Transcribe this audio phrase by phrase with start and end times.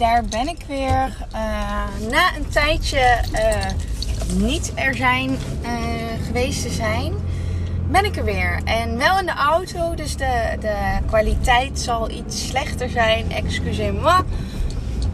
[0.00, 1.16] daar ben ik weer.
[1.34, 3.66] Uh, na een tijdje uh,
[4.48, 5.68] niet er zijn uh,
[6.26, 7.14] geweest te zijn,
[7.90, 8.60] ben ik er weer.
[8.64, 10.76] En wel in de auto, dus de, de
[11.06, 13.32] kwaliteit zal iets slechter zijn.
[13.32, 14.22] Excusez-moi.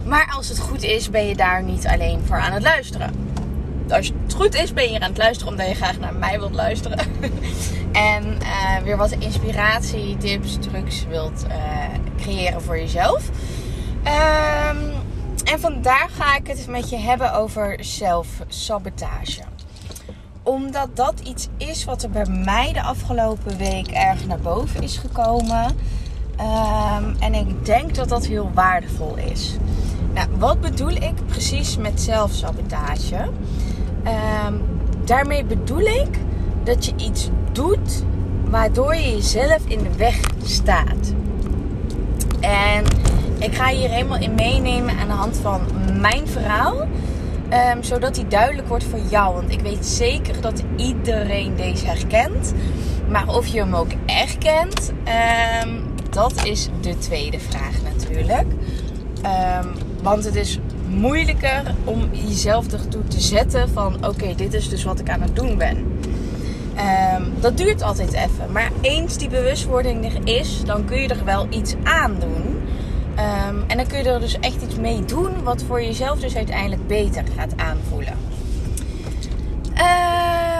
[0.05, 3.11] Maar als het goed is, ben je daar niet alleen voor aan het luisteren.
[3.89, 6.39] Als het goed is, ben je hier aan het luisteren omdat je graag naar mij
[6.39, 6.99] wilt luisteren.
[7.93, 8.39] en
[8.85, 11.47] weer wat inspiratie, tips, trucs wilt
[12.17, 13.31] creëren voor jezelf.
[14.07, 14.93] Um,
[15.45, 19.43] en vandaag ga ik het met je hebben over zelfsabotage.
[20.43, 24.97] Omdat dat iets is wat er bij mij de afgelopen week erg naar boven is
[24.97, 25.65] gekomen.
[26.41, 29.57] Um, en ik denk dat dat heel waardevol is.
[30.15, 33.31] Nou, wat bedoel ik precies met zelfsabotage?
[34.47, 34.63] Um,
[35.05, 36.19] daarmee bedoel ik
[36.65, 38.05] dat je iets doet
[38.45, 41.13] waardoor je jezelf in de weg staat.
[42.41, 42.85] En
[43.39, 45.61] ik ga hier helemaal in meenemen aan de hand van
[46.01, 46.87] mijn verhaal.
[47.75, 49.35] Um, zodat die duidelijk wordt voor jou.
[49.35, 52.53] Want ik weet zeker dat iedereen deze herkent.
[53.09, 54.93] Maar of je hem ook echt kent,
[55.65, 58.47] um, dat is de tweede vraag natuurlijk.
[59.63, 64.85] Um, want het is moeilijker om jezelf ertoe te zetten van oké, dit is dus
[64.85, 66.01] wat ik aan het doen ben.
[67.41, 68.53] dat duurt altijd even.
[68.53, 72.57] Maar eens die bewustwording er is, dan kun je er wel iets aan doen.
[73.19, 76.37] Um, en dan kun je er dus echt iets mee doen wat voor jezelf dus
[76.37, 78.15] uiteindelijk beter gaat aanvoelen.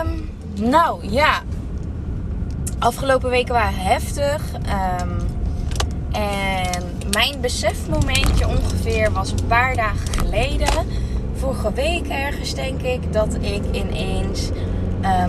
[0.03, 0.29] Um,
[0.69, 1.41] nou ja,
[2.79, 4.41] afgelopen weken waren heftig.
[4.53, 5.17] Um,
[6.11, 10.85] en mijn besefmomentje ongeveer was een paar dagen geleden.
[11.35, 14.49] Vorige week ergens denk ik dat ik ineens...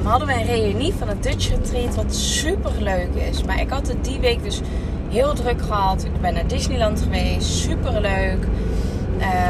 [0.03, 3.43] Hadden we een reunie van het Dutch Retreat wat super leuk is.
[3.45, 4.61] Maar ik had het die week dus
[5.09, 6.05] heel druk gehad.
[6.05, 8.47] Ik ben naar Disneyland geweest, super leuk.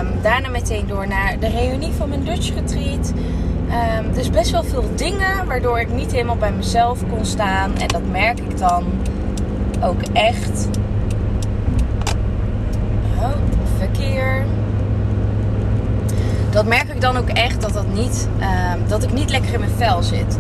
[0.01, 3.13] Um, daarna meteen door naar de reunie van mijn Dutch retreat.
[3.99, 7.77] Um, dus best wel veel dingen waardoor ik niet helemaal bij mezelf kon staan.
[7.77, 8.85] En dat merk ik dan
[9.83, 10.69] ook echt.
[13.19, 13.31] Oh,
[13.77, 14.45] verkeer.
[16.51, 19.61] Dat merk ik dan ook echt dat, dat, niet, um, dat ik niet lekker in
[19.61, 20.39] mijn vel zit.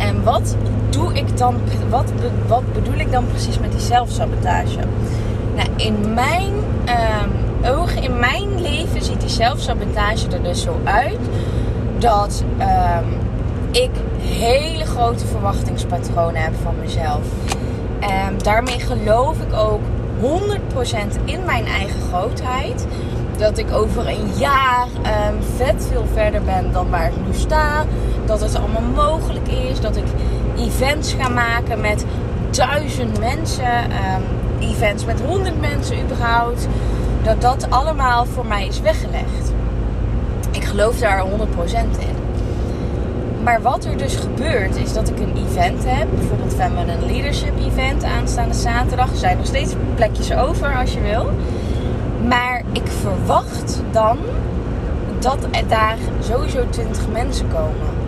[0.00, 0.56] En wat
[0.90, 1.54] doe ik dan,
[1.88, 2.12] wat,
[2.46, 4.78] wat bedoel ik dan precies met die zelfsabotage?
[5.54, 11.18] Nou, in mijn um, ogen, in mijn leven ziet die zelfsabotage er dus zo uit
[11.98, 13.18] dat um,
[13.70, 13.90] ik
[14.20, 17.20] hele grote verwachtingspatronen heb van mezelf.
[18.00, 19.80] En daarmee geloof ik ook
[20.20, 22.86] 100% in mijn eigen grootheid.
[23.36, 24.86] Dat ik over een jaar
[25.56, 27.84] vet veel verder ben dan waar ik nu sta.
[28.30, 29.80] Dat het allemaal mogelijk is.
[29.80, 30.04] Dat ik
[30.56, 32.04] events ga maken met
[32.50, 33.84] duizend mensen.
[33.84, 34.22] Um,
[34.68, 36.68] events met honderd mensen überhaupt.
[37.22, 39.52] Dat dat allemaal voor mij is weggelegd.
[40.50, 41.28] Ik geloof daar 100%
[41.98, 42.16] in.
[43.42, 46.08] Maar wat er dus gebeurt is dat ik een event heb.
[46.14, 49.10] Bijvoorbeeld Feminine Leadership Event aanstaande zaterdag.
[49.10, 51.30] Er zijn nog steeds plekjes over als je wil.
[52.28, 54.18] Maar ik verwacht dan
[55.18, 57.99] dat er daar sowieso 20 mensen komen.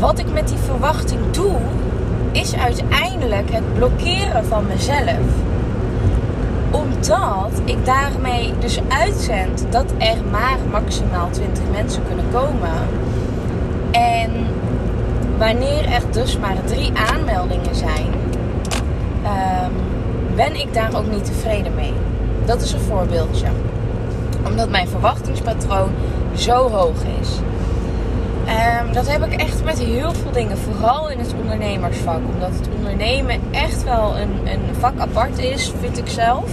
[0.00, 1.56] Wat ik met die verwachting doe,
[2.32, 5.18] is uiteindelijk het blokkeren van mezelf.
[6.70, 12.70] Omdat ik daarmee dus uitzend dat er maar maximaal 20 mensen kunnen komen.
[13.90, 14.30] En
[15.38, 18.06] wanneer er dus maar drie aanmeldingen zijn,
[19.24, 19.72] um,
[20.36, 21.92] ben ik daar ook niet tevreden mee.
[22.44, 23.46] Dat is een voorbeeldje.
[24.46, 25.90] Omdat mijn verwachtingspatroon
[26.34, 27.28] zo hoog is.
[28.50, 30.58] Um, dat heb ik echt met heel veel dingen.
[30.58, 32.20] Vooral in het ondernemersvak.
[32.34, 36.50] Omdat het ondernemen echt wel een, een vak apart is, vind ik zelf.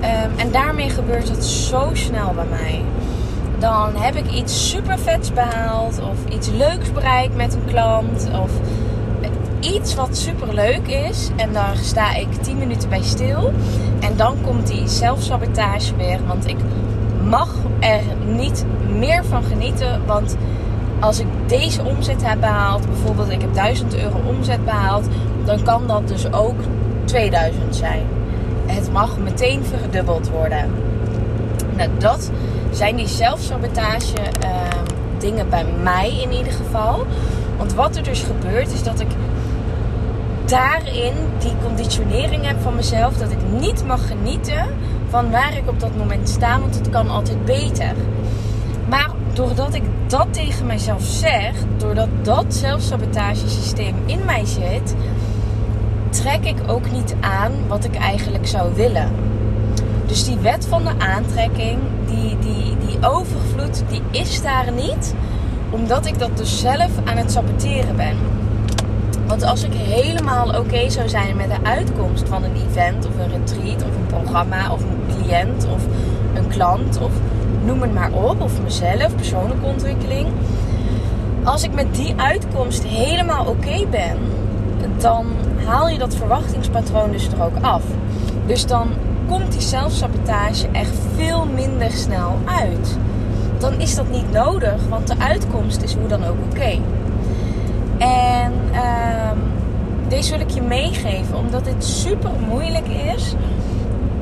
[0.00, 2.82] Um, en daarmee gebeurt het zo snel bij mij.
[3.58, 6.00] Dan heb ik iets super vets behaald.
[6.00, 8.28] Of iets leuks bereikt met een klant.
[8.42, 8.50] Of
[9.60, 11.30] iets wat super leuk is.
[11.36, 13.52] En daar sta ik 10 minuten bij stil.
[14.00, 16.18] En dan komt die zelfsabotage weer.
[16.26, 16.58] Want ik
[17.22, 18.64] mag er niet
[18.98, 20.06] meer van genieten.
[20.06, 20.36] Want
[21.00, 25.06] als ik deze omzet heb behaald, bijvoorbeeld ik heb 1000 euro omzet behaald,
[25.44, 26.60] dan kan dat dus ook
[27.04, 28.06] 2000 zijn.
[28.66, 30.70] Het mag meteen verdubbeld worden.
[31.76, 32.30] Nou, dat
[32.70, 34.50] zijn die zelfsabotage uh,
[35.18, 37.06] dingen bij mij in ieder geval.
[37.56, 39.08] Want wat er dus gebeurt is dat ik
[40.44, 43.16] daarin die conditionering heb van mezelf.
[43.16, 44.66] Dat ik niet mag genieten
[45.08, 46.60] van waar ik op dat moment sta.
[46.60, 47.92] Want het kan altijd beter.
[49.38, 54.94] Doordat ik dat tegen mijzelf zeg, doordat dat zelfsabotagesysteem in mij zit,
[56.10, 59.12] trek ik ook niet aan wat ik eigenlijk zou willen.
[60.06, 65.14] Dus die wet van de aantrekking, die, die, die overvloed, die is daar niet.
[65.70, 68.16] Omdat ik dat dus zelf aan het saboteren ben.
[69.26, 73.30] Want als ik helemaal oké zou zijn met de uitkomst van een event of een
[73.30, 75.82] retreat of een programma of een cliënt of
[76.34, 77.12] een klant of
[77.68, 80.26] noem het maar op, of mezelf, persoonlijke ontwikkeling.
[81.44, 84.16] Als ik met die uitkomst helemaal oké ben,
[84.98, 85.26] dan
[85.64, 87.82] haal je dat verwachtingspatroon dus er ook af.
[88.46, 88.88] Dus dan
[89.28, 92.96] komt die zelfsabotage echt veel minder snel uit.
[93.58, 96.78] Dan is dat niet nodig, want de uitkomst is hoe dan ook oké.
[97.98, 99.30] En uh,
[100.08, 103.34] deze wil ik je meegeven, omdat dit super moeilijk is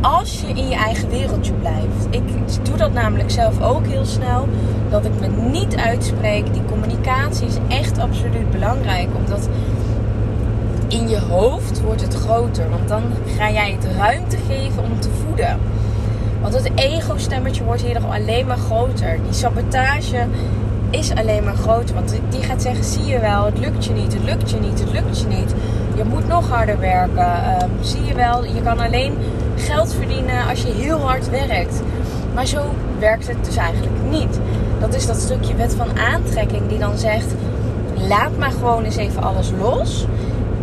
[0.00, 2.06] als je in je eigen wereldje blijft.
[2.10, 2.22] Ik
[2.62, 4.48] doe dat namelijk zelf ook heel snel.
[4.90, 6.52] Dat ik me niet uitspreek.
[6.52, 9.08] Die communicatie is echt absoluut belangrijk.
[9.16, 9.48] Omdat
[10.88, 12.70] in je hoofd wordt het groter.
[12.70, 13.02] Want dan
[13.36, 15.58] ga jij het ruimte geven om te voeden.
[16.40, 19.18] Want het ego-stemmetje wordt hier nog alleen maar groter.
[19.22, 20.26] Die sabotage
[20.90, 21.94] is alleen maar groter.
[21.94, 24.80] Want die gaat zeggen: zie je wel, het lukt je niet, het lukt je niet,
[24.80, 25.54] het lukt je niet.
[25.96, 27.44] Je moet nog harder werken.
[27.44, 29.14] Ehm, zie je wel, je kan alleen
[29.56, 31.80] geld verdienen als je heel hard werkt.
[32.34, 32.62] Maar zo
[32.98, 34.40] werkt het dus eigenlijk niet.
[34.80, 37.34] Dat is dat stukje wet van aantrekking die dan zegt:
[38.08, 40.06] laat maar gewoon eens even alles los.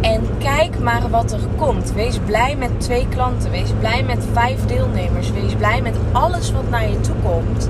[0.01, 1.94] En kijk maar wat er komt.
[1.94, 3.51] Wees blij met twee klanten.
[3.51, 5.31] Wees blij met vijf deelnemers.
[5.31, 7.69] Wees blij met alles wat naar je toe komt.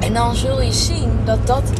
[0.00, 1.72] En dan zul je zien dat dat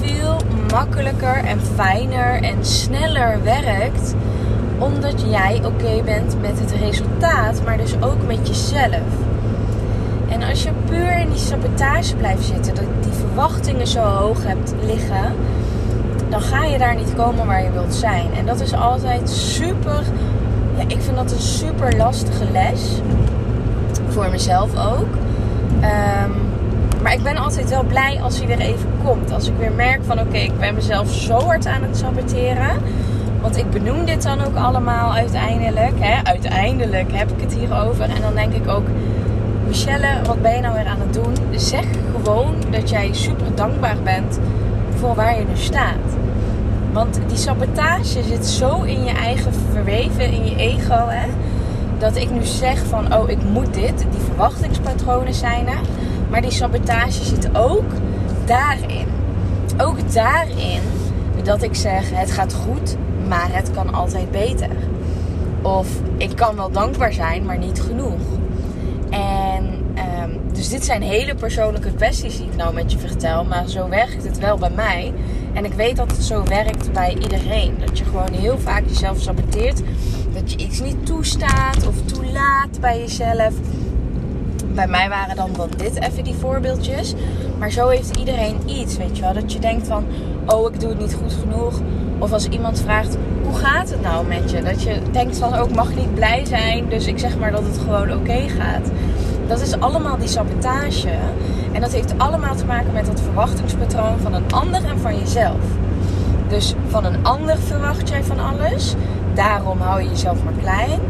[0.00, 0.36] veel
[0.70, 4.14] makkelijker en fijner en sneller werkt.
[4.78, 9.00] Omdat jij oké bent met het resultaat, maar dus ook met jezelf.
[10.28, 14.74] En als je puur in die sabotage blijft zitten, dat die verwachtingen zo hoog hebt
[14.84, 15.34] liggen,
[16.28, 18.26] dan ga je daar niet komen waar je wilt zijn.
[18.34, 20.02] En dat is altijd super.
[20.76, 23.00] Ja, ik vind dat een super lastige les.
[24.08, 25.08] Voor mezelf ook.
[25.82, 26.46] Um,
[27.02, 29.32] maar ik ben altijd wel blij als hij weer even komt.
[29.32, 32.82] Als ik weer merk van oké, ik ben mezelf zo hard aan het saboteren.
[33.40, 35.94] Want ik benoem dit dan ook allemaal uiteindelijk.
[35.98, 36.24] Hè?
[36.24, 38.04] Uiteindelijk heb ik het hierover.
[38.04, 38.86] En dan denk ik ook,
[39.66, 41.34] Michelle, wat ben je nou weer aan het doen?
[41.50, 44.38] Zeg gewoon dat jij super dankbaar bent
[44.98, 46.16] voor waar je nu staat.
[46.92, 51.06] Want die sabotage zit zo in je eigen verweven, in je ego.
[51.08, 51.28] Hè?
[51.98, 53.98] Dat ik nu zeg van, oh ik moet dit.
[54.10, 55.80] Die verwachtingspatronen zijn er.
[56.30, 57.92] Maar die sabotage zit ook
[58.44, 59.06] daarin.
[59.78, 60.80] Ook daarin
[61.42, 62.96] dat ik zeg: het gaat goed,
[63.28, 64.70] maar het kan altijd beter.
[65.62, 68.20] Of ik kan wel dankbaar zijn, maar niet genoeg.
[69.10, 69.64] En
[70.22, 73.44] um, dus dit zijn hele persoonlijke kwesties die ik nou met je vertel.
[73.44, 75.12] Maar zo werkt het wel bij mij.
[75.52, 77.74] En ik weet dat het zo werkt bij iedereen.
[77.86, 79.82] Dat je gewoon heel vaak jezelf saboteert.
[80.32, 83.54] Dat je iets niet toestaat of toelaat bij jezelf
[84.74, 87.14] bij mij waren dan, dan dit even die voorbeeldjes.
[87.58, 89.32] Maar zo heeft iedereen iets, weet je wel.
[89.32, 90.04] Dat je denkt van,
[90.46, 91.80] oh ik doe het niet goed genoeg.
[92.18, 94.62] Of als iemand vraagt, hoe gaat het nou met je?
[94.62, 96.88] Dat je denkt van, oh ik mag niet blij zijn.
[96.88, 98.90] Dus ik zeg maar dat het gewoon oké gaat.
[99.46, 101.10] Dat is allemaal die sabotage.
[101.72, 105.60] En dat heeft allemaal te maken met dat verwachtingspatroon van een ander en van jezelf.
[106.48, 108.94] Dus van een ander verwacht jij van alles.
[109.34, 111.00] Daarom hou je jezelf maar klein.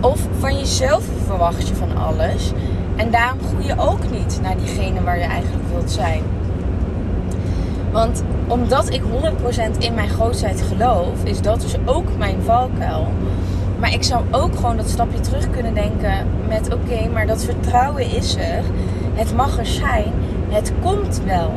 [0.00, 2.52] Of van jezelf verwacht je van alles.
[2.96, 6.22] En daarom groei je ook niet naar diegene waar je eigenlijk wilt zijn.
[7.98, 13.06] Want omdat ik 100% in mijn grootheid geloof, is dat dus ook mijn valkuil.
[13.78, 18.10] Maar ik zou ook gewoon dat stapje terug kunnen denken met oké, maar dat vertrouwen
[18.10, 18.62] is er.
[19.14, 20.12] Het mag er zijn.
[20.48, 21.52] Het komt wel.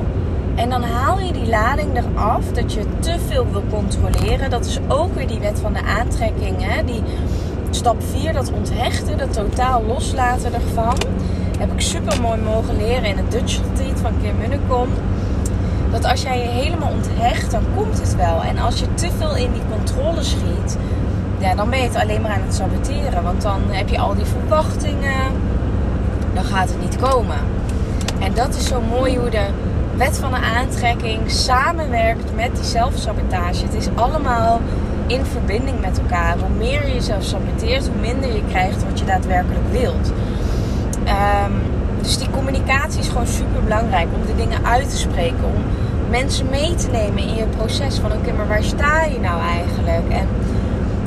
[0.55, 4.50] En dan haal je die lading eraf dat je te veel wil controleren.
[4.50, 6.55] Dat is ook weer die wet van de aantrekking.
[6.60, 6.83] Hè?
[6.86, 7.03] Die
[7.69, 10.95] stap 4, dat onthechten, dat totaal loslaten ervan.
[11.60, 14.88] Heb ik super mooi mogen leren in het Dutch Retreat van Kim Munnekom.
[15.91, 18.41] Dat als jij je helemaal onthecht, dan komt het wel.
[18.43, 20.77] En als je te veel in die controle schiet,
[21.38, 23.24] ja, dan ben je het alleen maar aan het saboteren.
[23.24, 25.31] Want dan heb je al die verwachtingen.
[26.33, 27.38] Dan gaat het niet komen.
[28.19, 29.45] En dat is zo mooi hoe de
[29.95, 33.63] wet van de aantrekking samenwerkt met die zelfsabotage.
[33.63, 34.62] Het is allemaal
[35.07, 36.38] in verbinding met elkaar.
[36.38, 40.12] Hoe meer je jezelf saboteert, hoe minder je krijgt wat je daadwerkelijk wilt.
[41.07, 41.62] Um,
[42.01, 45.43] dus die communicatie is gewoon super belangrijk om de dingen uit te spreken.
[45.43, 45.63] Om
[46.12, 50.10] mensen mee te nemen in je proces van oké, maar waar sta je nou eigenlijk?
[50.10, 50.27] En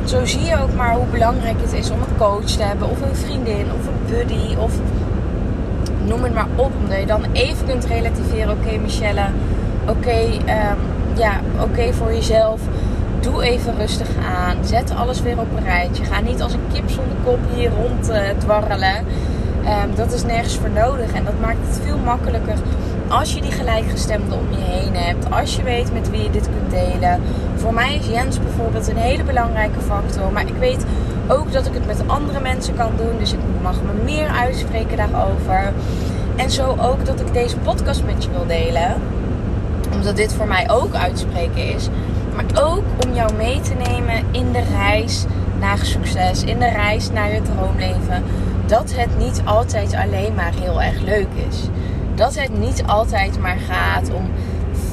[0.04, 3.00] zo zie je ook maar hoe belangrijk het is om een coach te hebben, of
[3.00, 4.72] een vriendin, of een buddy, of
[6.04, 6.72] noem het maar op.
[6.82, 8.50] Omdat je dan even kunt relativeren.
[8.50, 9.26] Oké, Michelle,
[9.88, 10.78] oké, um,
[11.16, 12.60] ja, oké voor jezelf
[13.24, 14.56] Doe even rustig aan.
[14.64, 16.04] Zet alles weer op een rijtje.
[16.04, 19.04] Ga niet als een kip zonder kop hier rond uh, dwarrelen.
[19.64, 21.12] Ehm, dat is nergens voor nodig.
[21.12, 22.54] En dat maakt het veel makkelijker
[23.18, 25.30] als je die gelijkgestemde om je heen hebt.
[25.30, 27.20] Als je weet met wie je dit kunt delen.
[27.56, 30.32] Voor mij is Jens bijvoorbeeld een hele belangrijke factor.
[30.32, 30.84] Maar ik weet
[31.28, 33.18] ook dat ik het met andere mensen kan doen.
[33.18, 35.72] Dus ik mag me meer uitspreken daarover.
[36.36, 38.94] En zo ook dat ik deze podcast met je wil delen.
[39.92, 41.88] Omdat dit voor mij ook uitspreken is.
[42.34, 45.24] Maar ook om jou mee te nemen in de reis
[45.60, 46.42] naar succes.
[46.42, 48.22] In de reis naar je droomleven.
[48.66, 51.68] Dat het niet altijd alleen maar heel erg leuk is.
[52.14, 54.30] Dat het niet altijd maar gaat om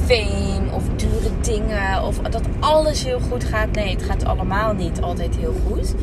[0.04, 2.02] fame of dure dingen.
[2.02, 3.70] Of dat alles heel goed gaat.
[3.72, 5.94] Nee, het gaat allemaal niet altijd heel goed.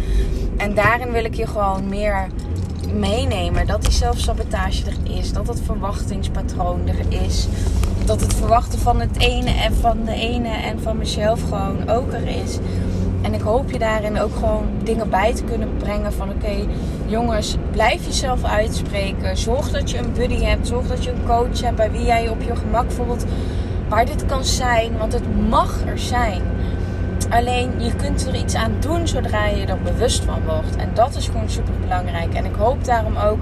[0.57, 2.27] En daarin wil ik je gewoon meer
[2.93, 3.67] meenemen.
[3.67, 5.33] Dat die zelfsabotage er is.
[5.33, 7.47] Dat het verwachtingspatroon er is.
[8.05, 12.13] Dat het verwachten van het ene en van de ene en van mezelf gewoon ook
[12.13, 12.57] er is.
[13.21, 16.67] En ik hoop je daarin ook gewoon dingen bij te kunnen brengen van oké,
[17.09, 19.37] jongens, blijf jezelf uitspreken.
[19.37, 20.67] Zorg dat je een buddy hebt.
[20.67, 23.25] Zorg dat je een coach hebt bij wie jij op je gemak voelt.
[23.87, 26.41] Waar dit kan zijn, want het mag er zijn.
[27.29, 30.75] Alleen je kunt er iets aan doen zodra je er bewust van wordt.
[30.75, 32.33] En dat is gewoon super belangrijk.
[32.33, 33.39] En ik hoop daarom ook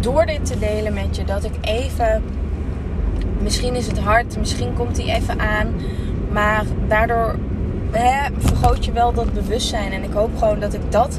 [0.00, 2.22] door dit te delen met je dat ik even.
[3.40, 5.74] Misschien is het hard, misschien komt hij even aan.
[6.30, 7.38] Maar daardoor
[7.90, 9.92] hè, vergroot je wel dat bewustzijn.
[9.92, 11.18] En ik hoop gewoon dat ik dat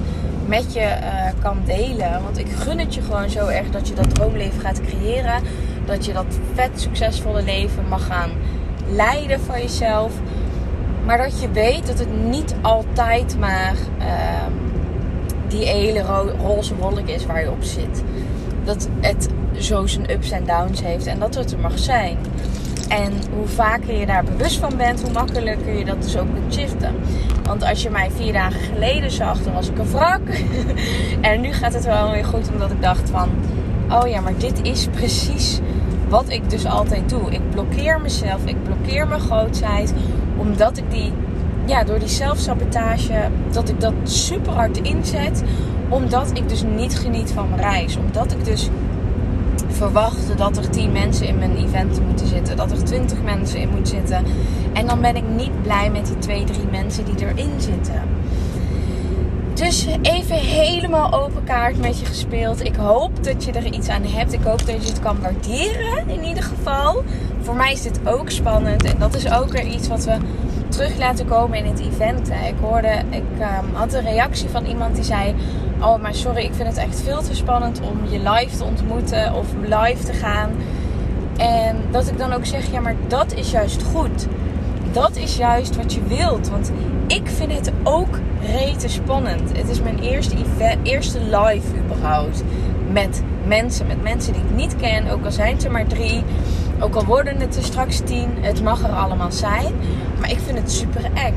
[0.50, 2.24] met je uh, kan delen.
[2.24, 5.44] Want ik gun het je gewoon zo erg dat je dat droomleven gaat creëren.
[5.86, 8.30] Dat je dat vet succesvolle leven mag gaan
[8.88, 10.14] leiden van jezelf.
[11.06, 14.06] Maar dat je weet dat het niet altijd maar uh,
[15.48, 18.04] die hele ro roze wolk is waar je op zit.
[18.64, 22.18] Dat het zo zijn ups en downs heeft en dat het er mag zijn.
[22.90, 26.54] En hoe vaker je daar bewust van bent, hoe makkelijker je dat dus ook kunt
[26.54, 26.96] shiften.
[27.44, 30.22] Want als je mij vier dagen geleden zag, dan was ik een wrak.
[31.22, 33.30] en nu gaat het wel weer goed, omdat ik dacht van...
[33.92, 35.60] Oh ja, maar dit is precies
[36.10, 37.32] wat ik dus altijd doe.
[37.32, 39.94] Ik blokkeer mezelf, ik blokkeer mijn grootheid.
[40.38, 41.14] Omdat ik die,
[41.66, 45.44] ja, door die zelfsabotage, dat ik dat super hard inzet.
[45.90, 47.98] Omdat ik dus niet geniet van mijn reis.
[47.98, 48.70] Omdat ik dus
[49.80, 52.58] verwacht dat er 10 mensen in mijn event moeten zitten.
[52.58, 54.26] Dat er 20 mensen in moeten zitten.
[54.74, 58.02] En dan ben ik niet blij met die 2, 3 mensen die erin zitten.
[59.54, 62.66] Dus even helemaal open kaart met je gespeeld.
[62.66, 64.34] Ik hoop dat je er iets aan hebt.
[64.34, 67.04] Ik hoop dat je het kan waarderen in ieder geval.
[67.42, 68.84] Voor mij is dit ook spannend.
[68.84, 70.18] En dat is ook weer iets wat we
[70.68, 72.30] terug laten komen in het event.
[72.30, 75.36] Ik hoorde, ik um, had een reactie van iemand die zei...
[75.82, 79.34] Oh, maar sorry, ik vind het echt veel te spannend om je live te ontmoeten
[79.34, 80.52] of live te gaan.
[81.38, 84.28] En dat ik dan ook zeg, ja, maar dat is juist goed.
[84.92, 86.50] Dat is juist wat je wilt.
[86.50, 86.72] Want
[87.08, 89.58] ik vind het ook rete spannend.
[89.58, 92.44] Het is mijn eerste, event, eerste live überhaupt.
[92.92, 95.10] Met mensen, met mensen die ik niet ken.
[95.10, 96.24] Ook al zijn het er maar drie.
[96.80, 98.30] Ook al worden het er straks tien.
[98.42, 99.74] Het mag er allemaal zijn.
[100.20, 101.36] Maar ik vind het super eng.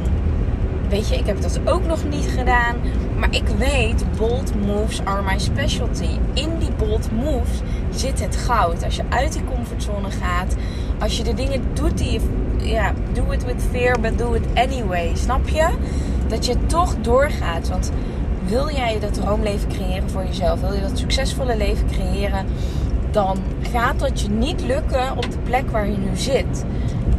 [0.88, 2.76] Weet je, ik heb dat ook nog niet gedaan.
[3.22, 6.08] Maar ik weet, bold moves are my specialty.
[6.32, 7.60] In die bold moves
[7.90, 8.84] zit het goud.
[8.84, 10.56] Als je uit die comfortzone gaat.
[10.98, 12.20] Als je de dingen doet die je...
[12.56, 15.10] Ja, do it with fear, but do it anyway.
[15.14, 15.68] Snap je?
[16.28, 17.68] Dat je toch doorgaat.
[17.68, 17.92] Want
[18.46, 20.60] wil jij dat droomleven creëren voor jezelf?
[20.60, 22.46] Wil je dat succesvolle leven creëren?
[23.10, 23.38] Dan
[23.72, 26.64] gaat dat je niet lukken op de plek waar je nu zit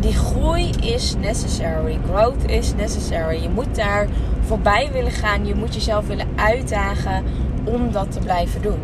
[0.03, 1.97] die groei is necessary.
[2.05, 3.41] Growth is necessary.
[3.41, 4.07] Je moet daar
[4.53, 5.45] voorbij willen gaan.
[5.45, 7.23] Je moet jezelf willen uitdagen
[7.63, 8.79] om dat te blijven doen.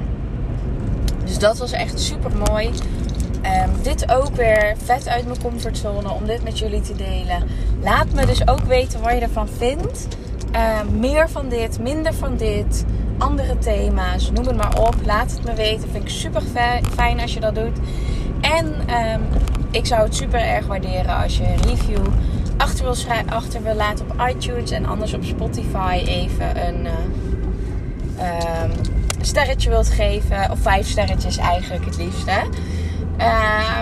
[1.26, 2.70] Dus dat was echt super mooi.
[3.42, 7.44] Ehm, dit ook weer vet uit mijn comfortzone om dit met jullie te delen.
[7.82, 10.08] Laat me dus ook weten wat je ervan vindt.
[10.52, 12.86] Ehm, meer van dit, minder van dit,
[13.18, 14.96] andere thema's, noem het maar op.
[15.06, 15.90] Laat het me weten.
[15.90, 16.42] Vind ik super
[16.96, 17.78] fijn als je dat doet.
[18.42, 19.22] En um,
[19.72, 22.06] ik zou het super erg waarderen als je een review
[22.60, 24.72] achter wil, achter wil laten op iTunes.
[24.72, 28.72] En anders op Spotify even een uh, um,
[29.22, 30.52] sterretje wilt geven.
[30.52, 32.42] Of vijf sterretjes eigenlijk het liefste.
[33.20, 33.80] Uh,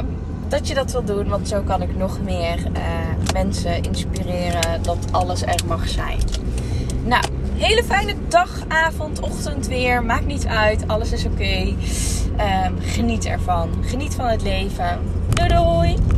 [0.48, 4.98] dat je dat wil doen, want zo kan ik nog meer uh, mensen inspireren dat
[5.12, 6.20] alles er mag zijn.
[7.04, 7.24] Nou,
[7.56, 10.04] hele fijne dag, avond, ochtend weer.
[10.04, 11.74] Maakt niet uit, alles is oké.
[12.66, 13.70] Um, geniet ervan.
[13.82, 15.00] Geniet van het leven.
[15.34, 16.17] Doei doei!